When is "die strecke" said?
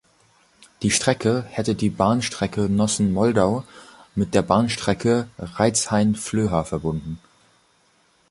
0.81-1.43